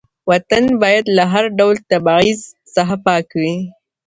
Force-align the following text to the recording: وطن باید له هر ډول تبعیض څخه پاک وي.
وطن 0.29 0.63
باید 0.81 1.05
له 1.17 1.23
هر 1.33 1.45
ډول 1.57 1.75
تبعیض 1.91 2.39
څخه 2.75 2.95
پاک 3.05 3.27
وي. 3.39 3.55